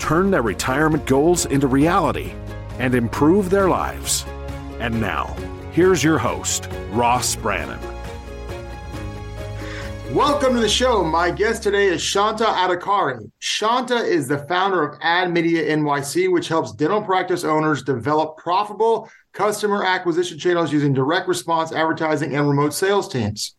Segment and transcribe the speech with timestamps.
[0.00, 2.32] turn their retirement goals into reality,
[2.78, 4.24] and improve their lives.
[4.80, 5.36] And now,
[5.70, 7.78] here's your host, Ross Brannan.
[10.12, 11.04] Welcome to the show.
[11.04, 13.30] My guest today is Shanta Adhikari.
[13.38, 19.08] Shanta is the founder of Ad Media NYC, which helps dental practice owners develop profitable
[19.32, 23.54] customer acquisition channels using direct response advertising and remote sales teams.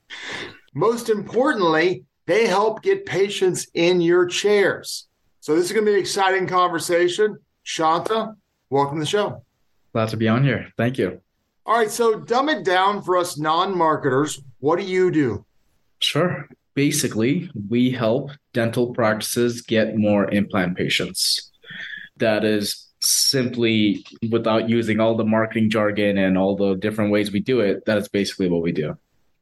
[0.74, 5.08] Most importantly, they help get patients in your chairs.
[5.42, 7.40] So this is going to be an exciting conversation.
[7.64, 8.36] Shanta,
[8.70, 9.44] welcome to the show.
[9.92, 10.68] Glad to be on here.
[10.78, 11.20] Thank you.
[11.66, 14.44] All right, so dumb it down for us non-marketers.
[14.60, 15.44] What do you do?
[15.98, 16.48] Sure.
[16.76, 21.52] Basically, we help dental practices get more implant patients.
[22.18, 27.40] That is simply without using all the marketing jargon and all the different ways we
[27.40, 27.84] do it.
[27.88, 28.96] That is basically what we do.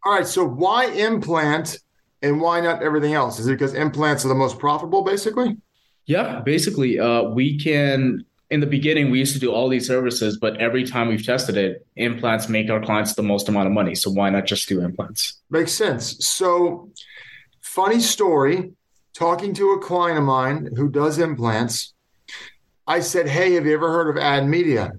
[0.06, 1.80] All right, so why implant
[2.22, 3.38] and why not everything else?
[3.38, 5.58] Is it because implants are the most profitable, basically?
[6.10, 8.26] Yeah, basically, uh, we can.
[8.50, 11.56] In the beginning, we used to do all these services, but every time we've tested
[11.56, 13.94] it, implants make our clients the most amount of money.
[13.94, 15.36] So why not just do implants?
[15.52, 16.28] Makes sense.
[16.28, 16.90] So,
[17.62, 18.72] funny story
[19.14, 21.94] talking to a client of mine who does implants,
[22.88, 24.94] I said, Hey, have you ever heard of ad media?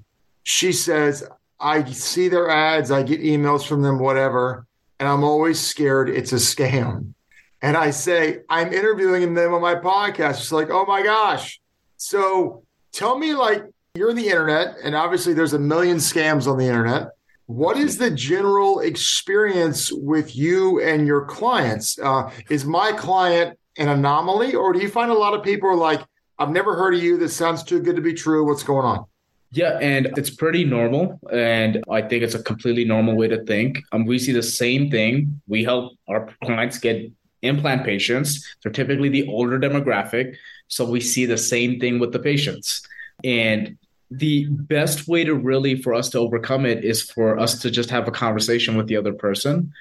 [0.44, 4.64] She says, I see their ads, I get emails from them, whatever,
[5.00, 7.14] and I'm always scared it's a scam.
[7.62, 10.38] And I say, I'm interviewing them on my podcast.
[10.38, 11.60] She's like, oh my gosh.
[11.96, 16.66] So tell me, like, you're the internet, and obviously there's a million scams on the
[16.66, 17.08] internet.
[17.46, 21.98] What is the general experience with you and your clients?
[21.98, 25.76] Uh, is my client an anomaly, or do you find a lot of people are
[25.76, 26.00] like,
[26.38, 27.18] I've never heard of you.
[27.18, 28.46] This sounds too good to be true.
[28.46, 29.04] What's going on?
[29.52, 31.18] Yeah, and it's pretty normal.
[31.32, 33.82] And I think it's a completely normal way to think.
[33.90, 35.42] Um, we see the same thing.
[35.48, 37.10] We help our clients get
[37.42, 38.46] implant patients.
[38.62, 40.36] They're typically the older demographic.
[40.68, 42.86] So we see the same thing with the patients.
[43.24, 43.76] And
[44.10, 47.90] the best way to really for us to overcome it is for us to just
[47.90, 49.72] have a conversation with the other person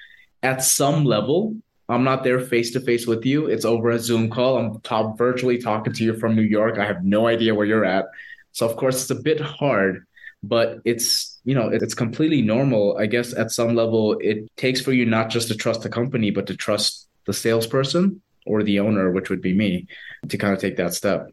[0.42, 1.56] at some level.
[1.88, 3.46] I'm not there face to face with you.
[3.46, 4.56] It's over a Zoom call.
[4.56, 6.78] I'm top virtually talking to you from New York.
[6.78, 8.06] I have no idea where you're at.
[8.52, 10.06] So of course it's a bit hard,
[10.42, 12.96] but it's you know it's completely normal.
[12.96, 16.30] I guess at some level it takes for you not just to trust the company,
[16.30, 19.86] but to trust the salesperson or the owner, which would be me,
[20.28, 21.28] to kind of take that step.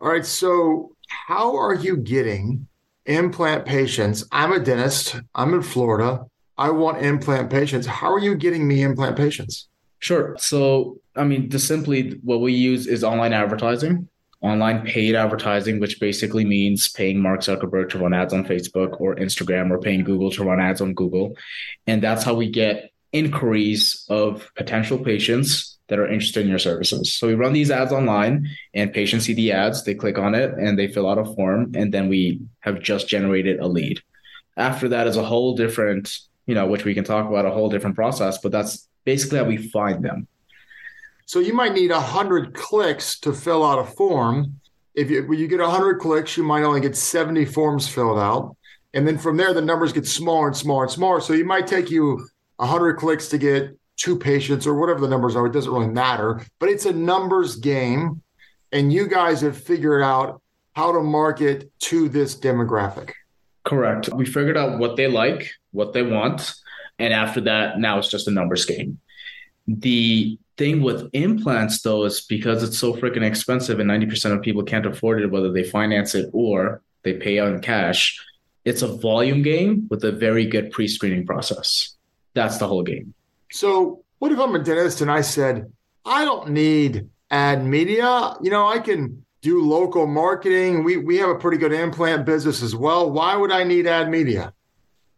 [0.00, 0.26] All right.
[0.26, 2.66] So, how are you getting
[3.06, 4.24] implant patients?
[4.32, 6.26] I'm a dentist, I'm in Florida.
[6.58, 7.86] I want implant patients.
[7.86, 9.68] How are you getting me implant patients?
[10.00, 10.34] Sure.
[10.38, 14.08] So, I mean, just simply what we use is online advertising,
[14.40, 19.14] online paid advertising, which basically means paying Mark Zuckerberg to run ads on Facebook or
[19.16, 21.36] Instagram or paying Google to run ads on Google.
[21.86, 27.12] And that's how we get inquiries of potential patients that are interested in your services.
[27.14, 30.52] So we run these ads online and patients see the ads, they click on it
[30.54, 34.00] and they fill out a form and then we have just generated a lead.
[34.56, 37.68] After that is a whole different, you know, which we can talk about a whole
[37.68, 40.26] different process, but that's basically how we find them.
[41.26, 44.60] So you might need 100 clicks to fill out a form.
[44.94, 48.56] If you, when you get 100 clicks, you might only get 70 forms filled out.
[48.94, 51.20] And then from there, the numbers get smaller and smaller and smaller.
[51.20, 55.36] So it might take you 100 clicks to get two patients or whatever the numbers
[55.36, 55.46] are.
[55.46, 58.22] It doesn't really matter, but it's a numbers game.
[58.72, 60.42] And you guys have figured out
[60.74, 63.12] how to market to this demographic.
[63.64, 64.08] Correct.
[64.12, 66.54] We figured out what they like, what they want.
[66.98, 69.00] And after that, now it's just a numbers game.
[69.66, 74.62] The thing with implants, though, is because it's so freaking expensive and 90% of people
[74.62, 78.20] can't afford it, whether they finance it or they pay out in cash,
[78.64, 81.95] it's a volume game with a very good pre screening process.
[82.36, 83.14] That's the whole game.
[83.50, 85.72] So, what if I'm a dentist and I said,
[86.04, 88.34] I don't need ad media?
[88.42, 90.84] You know, I can do local marketing.
[90.84, 93.10] We we have a pretty good implant business as well.
[93.10, 94.52] Why would I need ad media?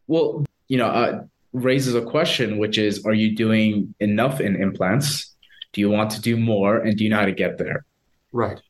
[0.06, 1.22] Well, you know, uh,
[1.52, 5.34] raises a question, which is, are you doing enough in implants?
[5.72, 7.84] Do you want to do more, and do you know how to get there?
[8.30, 8.60] Right.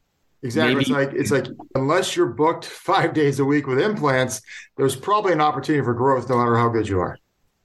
[0.42, 0.74] Exactly.
[0.74, 0.80] Maybe.
[0.80, 4.40] It's like it's like unless you're booked five days a week with implants,
[4.78, 7.18] there's probably an opportunity for growth, no matter how good you are.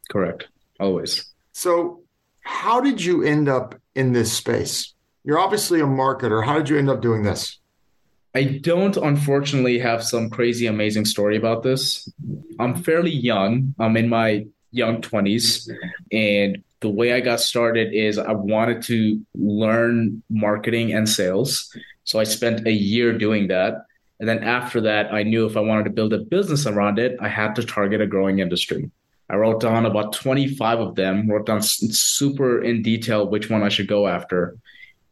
[0.10, 0.50] Correct
[0.84, 1.34] always.
[1.54, 2.02] So,
[2.42, 4.94] how did you end up in this space?
[5.24, 6.46] You're obviously a marketer.
[6.46, 7.60] How did you end up doing this?
[8.36, 12.10] I don't unfortunately have some crazy amazing story about this.
[12.60, 13.76] I'm fairly young.
[13.80, 15.70] I'm in my young 20s
[16.12, 21.74] and the way I got started is I wanted to learn marketing and sales.
[22.04, 23.86] So I spent a year doing that.
[24.20, 27.16] And then after that, I knew if I wanted to build a business around it,
[27.22, 28.92] I had to target a growing industry.
[29.30, 33.70] I wrote down about 25 of them, wrote down super in detail which one I
[33.70, 34.58] should go after.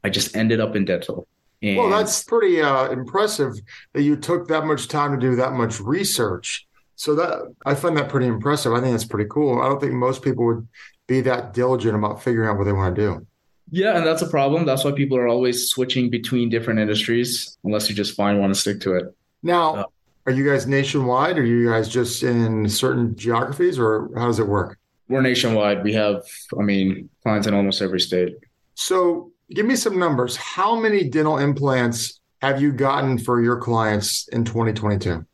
[0.04, 1.28] I just ended up in dental.
[1.62, 3.54] And well, that's pretty uh, impressive
[3.94, 6.68] that you took that much time to do that much research.
[6.96, 8.74] So that I find that pretty impressive.
[8.74, 9.62] I think that's pretty cool.
[9.62, 10.68] I don't think most people would
[11.08, 13.28] be that diligent about figuring out what they want to do.
[13.72, 14.66] Yeah, and that's a problem.
[14.66, 18.58] That's why people are always switching between different industries unless you just find one and
[18.58, 19.16] stick to it.
[19.42, 19.86] Now, uh,
[20.26, 21.38] are you guys nationwide?
[21.38, 24.78] Or are you guys just in certain geographies or how does it work?
[25.08, 25.84] We're nationwide.
[25.84, 26.24] We have,
[26.58, 28.36] I mean, clients in almost every state.
[28.76, 30.36] So give me some numbers.
[30.36, 35.26] How many dental implants have you gotten for your clients in 2022?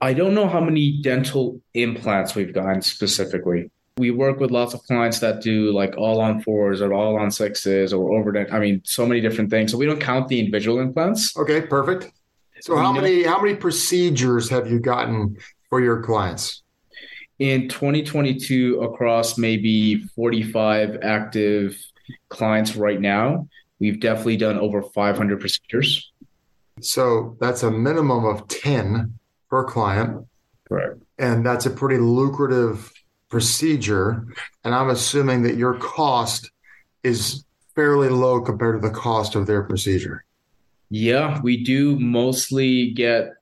[0.00, 3.70] I don't know how many dental implants we've gotten specifically.
[3.96, 7.32] We work with lots of clients that do like all on fours or all on
[7.32, 8.46] sixes or over.
[8.52, 9.72] I mean, so many different things.
[9.72, 11.36] So we don't count the individual implants.
[11.36, 12.12] Okay, perfect.
[12.60, 15.36] So how many how many procedures have you gotten
[15.68, 16.62] for your clients?
[17.38, 21.80] In 2022, across maybe 45 active
[22.28, 26.10] clients right now, we've definitely done over 500 procedures.
[26.80, 29.18] So that's a minimum of 10
[29.50, 30.26] per client.
[30.66, 31.00] Correct.
[31.18, 32.92] And that's a pretty lucrative
[33.28, 34.26] procedure.
[34.64, 36.50] And I'm assuming that your cost
[37.02, 37.44] is
[37.74, 40.24] fairly low compared to the cost of their procedure.
[40.90, 43.32] Yeah, we do mostly get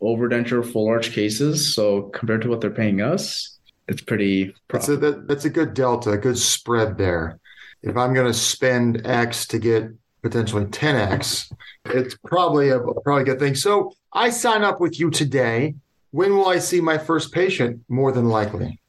[0.00, 1.74] overdenture full arch cases.
[1.74, 3.58] So compared to what they're paying us,
[3.88, 4.54] it's pretty.
[4.68, 7.38] That's a, that, that's a good delta, a good spread there.
[7.82, 9.90] If I'm going to spend X to get
[10.22, 11.52] potentially 10X,
[11.86, 13.54] it's probably a probably a good thing.
[13.54, 15.74] So I sign up with you today.
[16.12, 17.84] When will I see my first patient?
[17.88, 18.80] More than likely.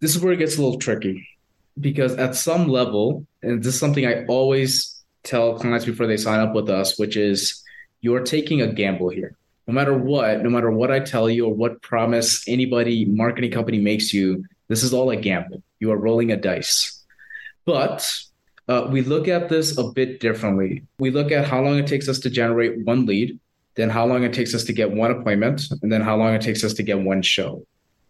[0.00, 1.28] This is where it gets a little tricky
[1.78, 6.40] because at some level, and this is something I always tell clients before they sign
[6.40, 7.59] up with us, which is
[8.00, 9.36] you're taking a gamble here.
[9.66, 13.78] No matter what, no matter what I tell you or what promise anybody, marketing company
[13.78, 15.62] makes you, this is all a gamble.
[15.78, 17.04] You are rolling a dice.
[17.64, 18.10] But
[18.68, 20.84] uh, we look at this a bit differently.
[20.98, 23.38] We look at how long it takes us to generate one lead,
[23.74, 26.42] then how long it takes us to get one appointment, and then how long it
[26.42, 27.64] takes us to get one show.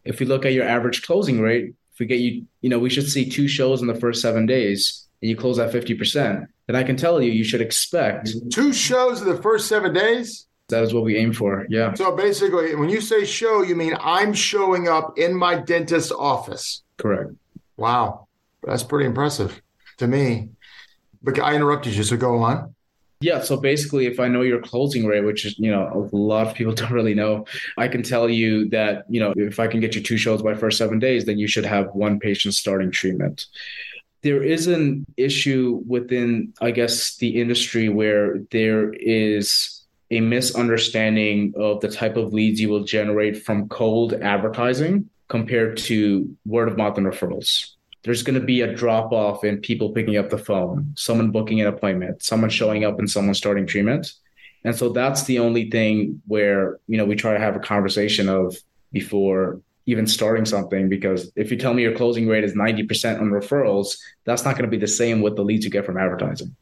[0.05, 2.91] If we look at your average closing rate, if we get you, you know, we
[2.91, 6.77] should see two shows in the first seven days and you close at 50%, then
[6.77, 10.47] I can tell you, you should expect two shows in the first seven days.
[10.69, 11.67] That is what we aim for.
[11.69, 11.95] Yeah.
[11.95, 16.83] So basically, when you say show, you mean I'm showing up in my dentist's office.
[16.97, 17.33] Correct.
[17.77, 18.29] Wow.
[18.63, 19.61] That's pretty impressive
[19.99, 20.51] to me.
[21.23, 22.75] But I interrupted you, so go on.
[23.23, 26.47] Yeah, so basically, if I know your closing rate, which is you know a lot
[26.47, 27.45] of people don't really know,
[27.77, 30.55] I can tell you that you know if I can get you two shows by
[30.55, 33.47] first seven days, then you should have one patient starting treatment
[34.23, 41.81] there is an issue within, I guess, the industry where there is a misunderstanding of
[41.81, 46.99] the type of leads you will generate from cold advertising compared to word of mouth
[46.99, 47.75] and referrals.
[48.03, 51.61] There's going to be a drop off in people picking up the phone, someone booking
[51.61, 54.13] an appointment, someone showing up, and someone starting treatment.
[54.65, 58.29] And so that's the only thing where, you know, we try to have a conversation
[58.29, 58.57] of
[58.93, 63.31] before even starting something because if you tell me your closing rate is 90% on
[63.31, 66.55] referrals, that's not going to be the same with the leads you get from advertising.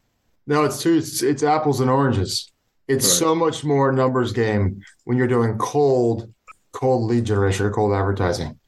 [0.46, 0.96] No, it's true.
[0.96, 2.50] It's, it's apples and oranges.
[2.88, 3.18] It's right.
[3.18, 6.32] so much more numbers game when you're doing cold,
[6.72, 8.58] cold lead generation or cold advertising.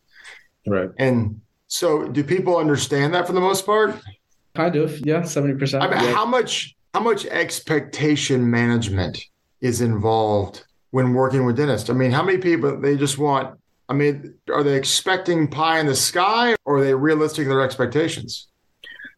[0.67, 0.91] Right.
[0.99, 3.99] And so do people understand that for the most part?
[4.55, 4.99] Kind of.
[5.07, 5.23] Yeah.
[5.23, 5.81] 70%.
[5.81, 6.13] I mean, yeah.
[6.13, 9.25] how much, how much expectation management
[9.61, 11.89] is involved when working with dentists?
[11.89, 13.60] I mean, how many people they just want
[13.91, 17.61] I mean, are they expecting pie in the sky or are they realistic in their
[17.61, 18.47] expectations?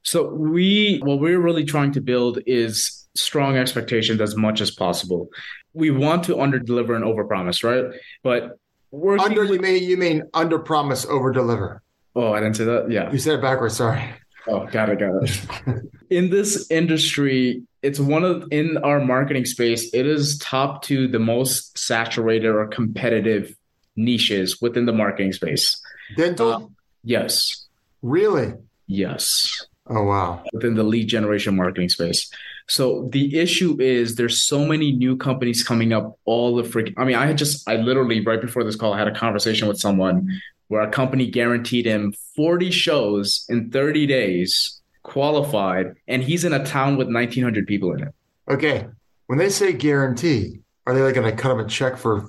[0.02, 5.28] So we what we're really trying to build is strong expectations as much as possible.
[5.74, 7.84] We want to under deliver and over promise, right?
[8.22, 8.58] But
[8.92, 11.82] under you mean you mean under promise, over deliver.
[12.16, 12.90] Oh, I didn't say that.
[12.90, 13.12] Yeah.
[13.12, 14.02] You said it backwards, sorry.
[14.48, 15.82] Oh, got it, got it.
[16.10, 21.18] in this industry, it's one of in our marketing space, it is top to the
[21.18, 23.54] most saturated or competitive
[23.96, 25.80] niches within the marketing space.
[26.16, 26.52] Dental?
[26.52, 26.66] Uh,
[27.04, 27.66] yes.
[28.02, 28.54] Really?
[28.86, 29.66] Yes.
[29.86, 30.42] Oh wow.
[30.52, 32.30] Within the lead generation marketing space.
[32.68, 37.04] So the issue is there's so many new companies coming up all the freaking I
[37.04, 39.80] mean, I had just I literally right before this call I had a conversation with
[39.80, 40.28] someone
[40.68, 46.64] where a company guaranteed him 40 shows in 30 days qualified and he's in a
[46.64, 48.14] town with 1900 people in it.
[48.48, 48.86] Okay.
[49.26, 52.28] When they say guarantee, are they like going to cut him a check for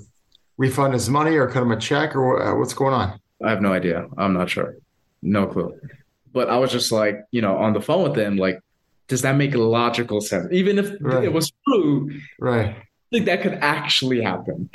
[0.58, 3.20] refund his money or cut him a check or uh, what's going on?
[3.44, 4.08] I have no idea.
[4.18, 4.76] I'm not sure.
[5.22, 5.80] No clue.
[6.32, 8.60] But I was just like, you know, on the phone with them, like,
[9.08, 10.48] does that make logical sense?
[10.52, 11.24] Even if right.
[11.24, 12.76] it was true, right?
[13.12, 14.70] Like that could actually happen.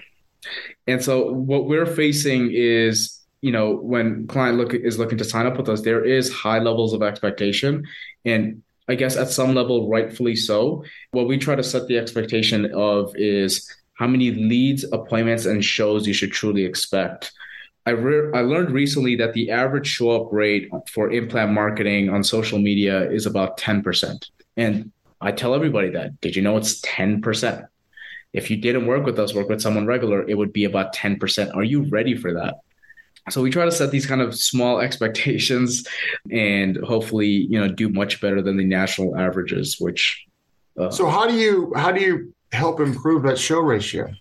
[0.86, 5.46] And so what we're facing is, you know, when client look is looking to sign
[5.46, 7.84] up with us, there is high levels of expectation.
[8.24, 10.84] And I guess at some level, rightfully so.
[11.10, 16.06] What we try to set the expectation of is how many leads, appointments, and shows
[16.06, 17.32] you should truly expect.
[17.84, 22.22] I, re- I learned recently that the average show up rate for implant marketing on
[22.22, 24.30] social media is about 10%.
[24.56, 26.20] And I tell everybody that.
[26.20, 27.66] Did you know it's 10%?
[28.32, 31.56] If you didn't work with us, work with someone regular, it would be about 10%.
[31.56, 32.54] Are you ready for that?
[33.30, 35.84] So we try to set these kind of small expectations
[36.30, 40.24] and hopefully, you know, do much better than the national averages, which
[40.78, 44.12] uh, So how do you how do you help improve that show ratio?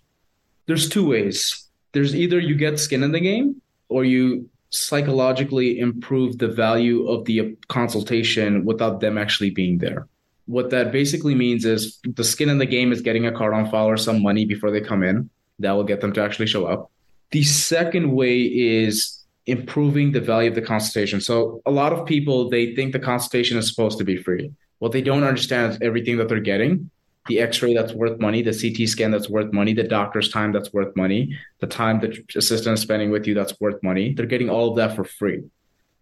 [0.66, 1.64] There's two ways.
[1.92, 7.24] There's either you get skin in the game or you psychologically improve the value of
[7.24, 10.06] the consultation without them actually being there.
[10.46, 13.70] What that basically means is the skin in the game is getting a card on
[13.70, 15.30] file or some money before they come in.
[15.58, 16.90] That will get them to actually show up.
[17.30, 21.20] The second way is improving the value of the consultation.
[21.20, 24.52] So a lot of people they think the consultation is supposed to be free.
[24.78, 26.90] What they don't understand is everything that they're getting
[27.28, 30.72] the x-ray that's worth money the ct scan that's worth money the doctor's time that's
[30.72, 34.50] worth money the time the assistant is spending with you that's worth money they're getting
[34.50, 35.42] all of that for free.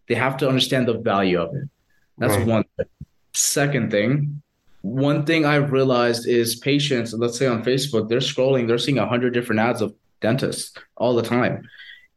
[0.08, 1.68] They have to understand the value of it.
[2.16, 2.46] That's right.
[2.46, 2.86] one thing.
[3.32, 4.42] Second thing
[4.82, 9.34] one thing i've realized is patients let's say on facebook they're scrolling they're seeing 100
[9.34, 11.68] different ads of dentists all the time.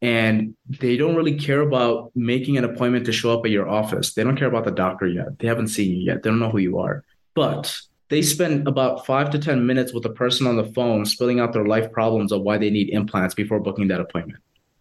[0.01, 4.13] And they don't really care about making an appointment to show up at your office.
[4.13, 5.37] They don't care about the doctor yet.
[5.39, 6.23] They haven't seen you yet.
[6.23, 7.03] They don't know who you are.
[7.35, 7.77] But
[8.09, 11.53] they spend about five to 10 minutes with a person on the phone spilling out
[11.53, 14.39] their life problems of why they need implants before booking that appointment.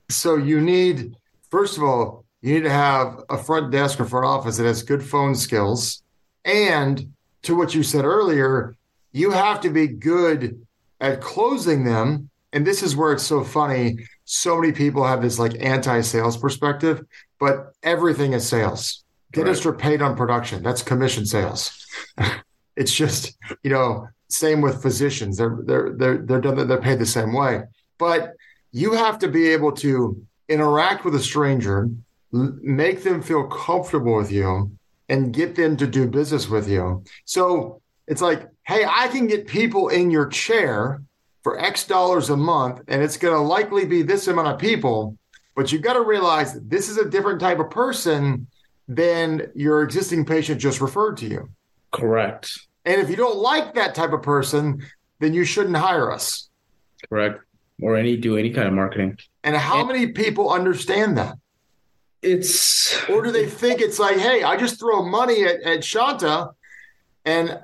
[0.09, 1.15] So you need,
[1.51, 4.83] first of all, you need to have a front desk or front office that has
[4.83, 6.03] good phone skills.
[6.45, 8.77] And to what you said earlier,
[9.13, 10.67] you have to be good
[11.01, 12.31] at closing them.
[12.55, 13.99] And this is where it's so funny.
[14.25, 17.05] So many people have this like anti sales perspective,
[17.39, 19.05] but everything is sales.
[19.33, 20.63] Dentists are paid on production.
[20.63, 21.87] That's commission sales.
[22.79, 25.37] It's just, you know, same with physicians.
[25.37, 27.63] They're they're they're they're done they're paid the same way.
[27.99, 28.35] But
[28.71, 31.89] you have to be able to interact with a stranger,
[32.33, 34.71] make them feel comfortable with you,
[35.09, 37.03] and get them to do business with you.
[37.25, 41.03] So it's like, hey, I can get people in your chair
[41.43, 45.17] for X dollars a month, and it's going to likely be this amount of people.
[45.57, 48.47] But you've got to realize this is a different type of person
[48.87, 51.49] than your existing patient just referred to you.
[51.91, 52.68] Correct.
[52.89, 54.83] And if you don't like that type of person,
[55.19, 56.49] then you shouldn't hire us.
[57.07, 57.43] Correct.
[57.83, 59.19] Or any do any kind of marketing.
[59.45, 61.37] And how and many people understand that?
[62.23, 66.49] It's or do they think it's like, hey, I just throw money at, at Shanta
[67.27, 67.61] and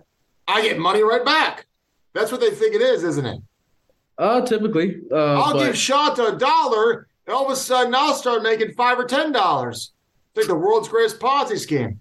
[0.46, 1.66] I get money right back.
[2.12, 3.40] That's what they think it is, isn't it?
[4.18, 5.00] Uh typically.
[5.10, 5.64] Uh, I'll but...
[5.64, 9.32] give Shanta a dollar, and all of a sudden I'll start making five or ten
[9.32, 9.92] dollars.
[10.34, 11.98] It's like the world's greatest Ponzi scheme.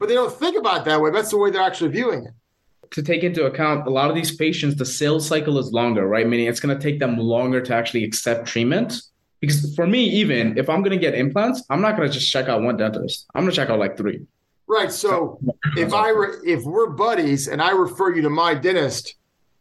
[0.00, 1.12] But they don't think about it that way.
[1.12, 2.32] That's the way they're actually viewing it
[2.90, 6.26] to take into account a lot of these patients the sales cycle is longer right?
[6.26, 9.02] Meaning it's going to take them longer to actually accept treatment.
[9.40, 12.30] Because for me even if i'm going to get implants i'm not going to just
[12.30, 13.26] check out one dentist.
[13.34, 14.26] I'm going to check out like three.
[14.66, 15.38] Right so
[15.76, 19.14] if i re- if we're buddies and i refer you to my dentist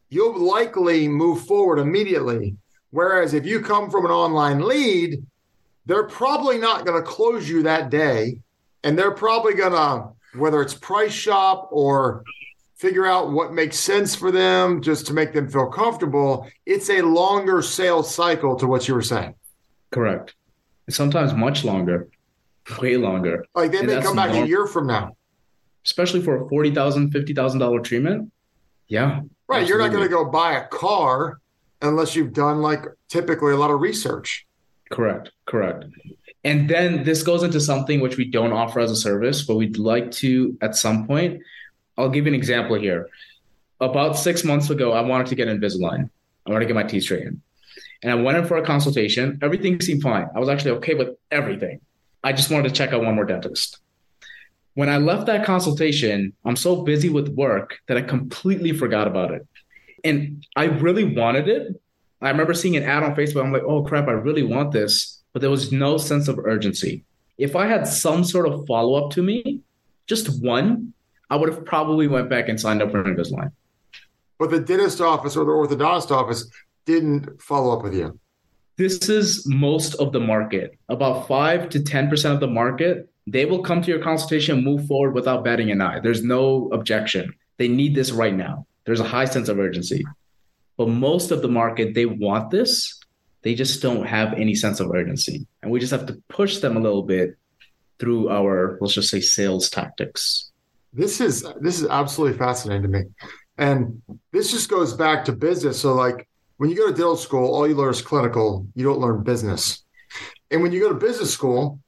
[0.10, 2.56] you'll likely move forward immediately.
[2.92, 5.22] Whereas if you come from an online lead
[5.88, 8.40] they're probably not going to close you that day.
[8.84, 12.24] And they're probably going to whether it's price shop or
[12.78, 16.48] figure out what makes sense for them just to make them feel comfortable.
[16.66, 19.36] It's a longer sales cycle to what you were saying.
[19.92, 20.36] Correct.
[20.90, 22.08] Sometimes much longer,
[22.80, 23.46] way longer.
[23.56, 24.46] Like they and may come back normal.
[24.46, 25.18] a year from now.
[25.86, 28.32] Especially for a $40,000, $50,000 treatment.
[28.88, 29.22] Yeah.
[29.48, 29.62] Right.
[29.62, 29.68] Absolutely.
[29.68, 31.40] You're not going to go buy a car
[31.82, 34.46] unless you've done like typically a lot of research.
[34.92, 35.32] Correct.
[35.46, 35.86] Correct.
[36.44, 39.78] And then this goes into something which we don't offer as a service, but we'd
[39.78, 41.42] like to at some point
[41.98, 43.10] I'll give you an example here.
[43.80, 46.10] About six months ago, I wanted to get Invisalign.
[46.46, 47.42] I wanted to get my teeth straightened.
[48.04, 49.40] And I went in for a consultation.
[49.42, 50.28] Everything seemed fine.
[50.36, 51.82] I was actually okay with everything.
[52.24, 53.80] I just wanted to check out one more dentist.
[54.76, 59.32] When I left that consultation, I'm so busy with work that I completely forgot about
[59.32, 59.48] it.
[60.04, 61.82] And I really wanted it.
[62.22, 63.44] I remember seeing an ad on Facebook.
[63.44, 65.24] I'm like, oh crap, I really want this.
[65.34, 67.04] But there was no sense of urgency.
[67.38, 69.62] If I had some sort of follow up to me,
[70.08, 70.94] just one,
[71.30, 73.52] I would have probably went back and signed up for Invisalign.
[74.40, 76.50] but the dentist office or the orthodontist office
[76.86, 78.20] didn't follow up with you.
[78.78, 80.78] This is most of the market.
[80.88, 85.16] About 5 to 10% of the market, they will come to your consultation move forward
[85.16, 86.00] without batting an eye.
[86.00, 87.34] There's no objection.
[87.58, 88.68] They need this right now.
[88.86, 90.06] There's a high sense of urgency.
[90.78, 93.00] But most of the market, they want this.
[93.42, 95.48] They just don't have any sense of urgency.
[95.62, 97.36] And we just have to push them a little bit
[98.00, 100.52] through our, let's just say, sales tactics.
[100.98, 103.04] This is this is absolutely fascinating to me.
[103.58, 104.02] And
[104.32, 105.80] this just goes back to business.
[105.80, 106.28] So like
[106.58, 108.68] when you go to dental school, all you learn is clinical.
[108.74, 109.84] You don't learn business.
[110.50, 111.80] And when you go to business school,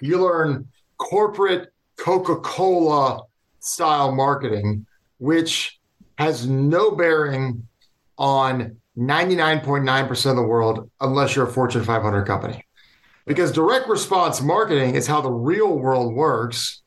[0.00, 3.22] you learn corporate Coca-Cola
[3.58, 4.86] style marketing,
[5.18, 5.80] which
[6.18, 7.66] has no bearing
[8.18, 12.64] on 99.9% of the world unless you're a Fortune 500 company.
[13.26, 16.81] Because direct response marketing is how the real world works.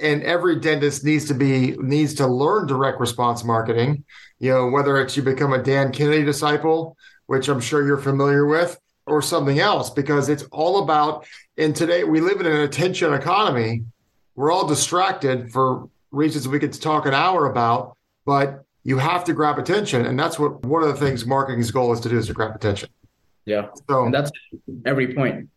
[0.00, 4.04] And every dentist needs to be needs to learn direct response marketing.
[4.38, 6.96] You know, whether it's you become a Dan Kennedy disciple,
[7.26, 11.26] which I'm sure you're familiar with, or something else, because it's all about
[11.58, 13.84] and today we live in an attention economy.
[14.34, 19.34] We're all distracted for reasons we could talk an hour about, but you have to
[19.34, 20.06] grab attention.
[20.06, 22.54] And that's what one of the things marketing's goal is to do is to grab
[22.54, 22.88] attention.
[23.44, 23.68] Yeah.
[23.88, 24.30] So and that's
[24.86, 25.50] every point.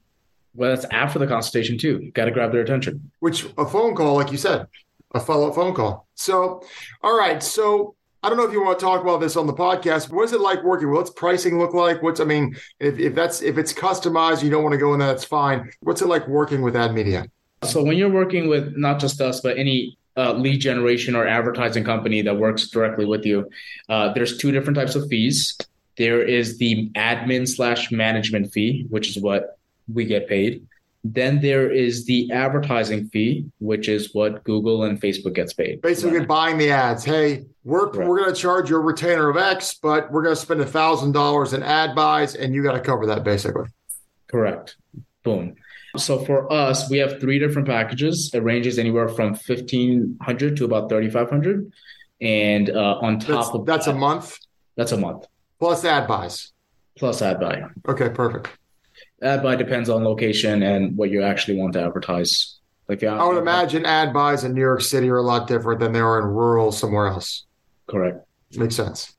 [0.56, 2.00] Well, that's after the consultation too.
[2.02, 3.12] You got to grab their attention.
[3.20, 4.68] Which a phone call, like you said,
[5.14, 6.08] a follow up phone call.
[6.16, 6.64] So,
[7.02, 7.44] all right.
[7.44, 10.12] So I don't know if you want to talk about this on the podcast.
[10.12, 10.92] What is it like working?
[10.92, 12.02] What's pricing look like?
[12.02, 15.00] What's I mean, if, if that's if it's customized, you don't want to go in
[15.00, 15.72] that, that's fine.
[15.82, 17.28] What's it like working with ad media?
[17.64, 21.84] So when you're working with not just us, but any uh, lead generation or advertising
[21.84, 23.50] company that works directly with you,
[23.90, 25.58] uh, there's two different types of fees.
[25.98, 29.58] There is the admin slash management fee, which is what
[29.92, 30.66] we get paid.
[31.04, 35.82] Then there is the advertising fee, which is what Google and Facebook gets paid.
[35.82, 36.28] Basically, right.
[36.28, 37.04] buying the ads.
[37.04, 38.08] Hey, we're right.
[38.08, 40.66] we're going to charge you a retainer of X, but we're going to spend a
[40.66, 43.68] thousand dollars in ad buys, and you got to cover that basically.
[44.28, 44.78] Correct.
[45.24, 45.56] Boom.
[45.96, 48.32] So for us, we have three different packages.
[48.34, 51.72] It ranges anywhere from fifteen hundred to about thirty five hundred,
[52.20, 54.38] and uh, on top that's, of that's that, a month.
[54.76, 55.28] That's a month
[55.60, 56.52] plus ad buys.
[56.98, 57.64] Plus ad buy.
[57.88, 58.50] Okay, perfect.
[59.22, 62.58] Ad buy depends on location and what you actually want to advertise.
[62.88, 65.92] Like I would imagine ad buys in New York City are a lot different than
[65.92, 67.46] they are in rural somewhere else.
[67.88, 68.26] Correct.
[68.56, 69.16] Makes sense.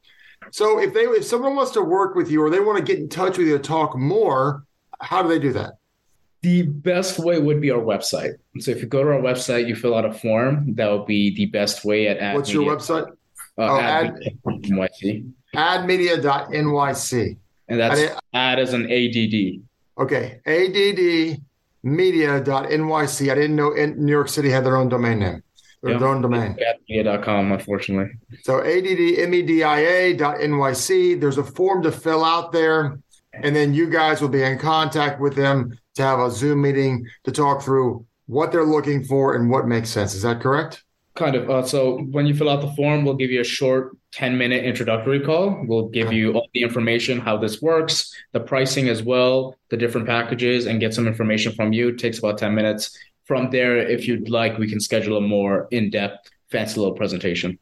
[0.53, 2.99] So if they if someone wants to work with you or they want to get
[2.99, 4.65] in touch with you to talk more,
[5.01, 5.79] how do they do that?
[6.43, 8.35] The best way would be our website.
[8.61, 10.75] So if you go to our website, you fill out a form.
[10.75, 12.37] That would be the best way at ad.
[12.37, 12.63] What's media.
[12.63, 13.09] your website?
[13.59, 15.33] Uh, oh, ad, NYC.
[15.55, 17.39] Admedia.nyc.
[17.69, 19.63] And that's ad as an ADD.
[19.99, 20.41] Okay.
[20.47, 21.41] ADD
[21.83, 23.31] media.nyc.
[23.31, 25.43] I didn't know New York City had their own domain name,
[25.83, 26.03] their yep.
[26.03, 26.59] own domain.
[26.89, 28.13] Media.com, unfortunately.
[28.43, 31.21] So addmedia.nyc.
[31.21, 32.99] There's a form to fill out there.
[33.43, 37.07] And then you guys will be in contact with them to have a Zoom meeting
[37.25, 40.15] to talk through what they're looking for and what makes sense.
[40.15, 40.86] Is that correct?
[41.17, 41.49] Kind of.
[41.49, 44.65] Uh, so when you fill out the form, we'll give you a short 10 minute
[44.65, 45.65] introductory call.
[45.67, 50.07] We'll give you all the information, how this works, the pricing as well, the different
[50.07, 51.89] packages, and get some information from you.
[51.89, 52.97] It takes about 10 minutes.
[53.25, 57.59] From there, if you'd like, we can schedule a more in depth, fancy little presentation.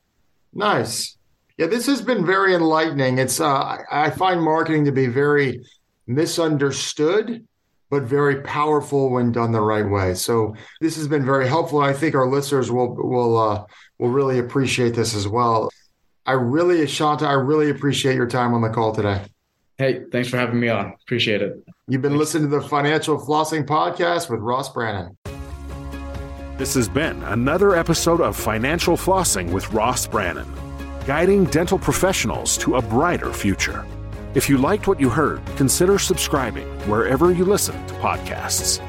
[0.53, 1.17] Nice.
[1.57, 3.19] Yeah, this has been very enlightening.
[3.19, 5.65] It's uh, I find marketing to be very
[6.09, 7.47] misunderstood
[7.91, 10.15] but very powerful when done the right way.
[10.15, 11.81] So this has been very helpful.
[11.81, 13.65] I think our listeners will will uh,
[13.99, 15.71] will really appreciate this as well.
[16.27, 19.23] I really, Shanta, I really appreciate your time on the call today.
[19.77, 20.95] Hey, thanks for having me on.
[21.03, 21.63] Appreciate it.
[21.87, 22.35] You've been thanks.
[22.35, 25.17] listening to the Financial Flossing Podcast with Ross Brannan.
[26.57, 30.47] This has been another episode of Financial Flossing with Ross Brannan,
[31.07, 33.85] guiding dental professionals to a brighter future.
[34.35, 38.83] If you liked what you heard, consider subscribing wherever you listen to podcasts.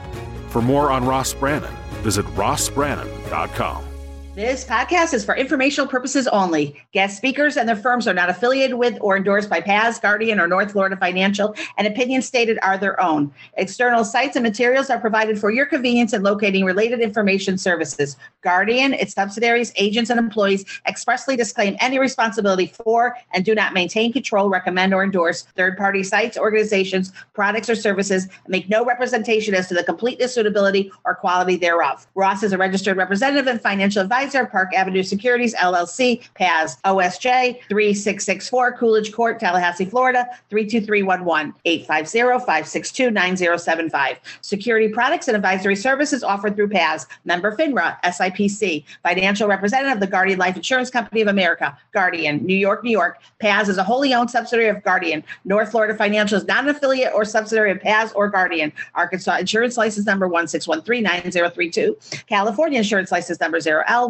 [0.49, 3.94] For more on Ross Brannan, visit rossbrannan.com.
[4.35, 6.75] This podcast is for informational purposes only.
[6.91, 10.47] Guest speakers and their firms are not affiliated with or endorsed by PAS, Guardian, or
[10.47, 13.33] North Florida Financial, and opinions stated are their own.
[13.53, 18.17] External sites and materials are provided for your convenience in locating related information services.
[18.41, 24.11] Guardian, its subsidiaries, agents, and employees expressly disclaim any responsibility for and do not maintain,
[24.11, 29.55] control, recommend, or endorse third party sites, organizations, products, or services, and make no representation
[29.55, 32.05] as to the completeness, suitability, or quality thereof.
[32.15, 37.59] Ross is a registered representative and financial advisor advisor, Park Avenue Securities LLC, PAS, OSJ
[37.69, 44.17] 3664 Coolidge Court, Tallahassee, Florida 32311, 850-562-9075.
[44.41, 50.07] Security products and advisory services offered through PAS, member FINRA, SIPC, financial representative of the
[50.07, 53.19] Guardian Life Insurance Company of America, Guardian, New York, New York.
[53.39, 55.23] PAS is a wholly owned subsidiary of Guardian.
[55.43, 58.71] North Florida Financial is not an affiliate or subsidiary of PAS or Guardian.
[58.95, 62.25] Arkansas Insurance License Number 16139032.
[62.27, 63.59] California Insurance License Number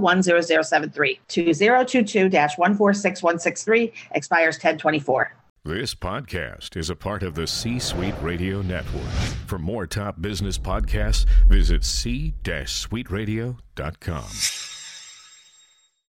[0.05, 1.19] 0L10073.
[1.27, 5.35] 2022-146163 expires 1024.
[5.63, 9.09] This podcast is a part of the C Suite Radio Network.
[9.47, 14.74] For more top business podcasts, visit c-suiteradio.com.